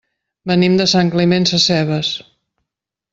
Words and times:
Venim 0.51 0.77
de 0.79 0.87
Sant 0.93 1.11
Climent 1.17 1.45
Sescebes. 1.51 2.09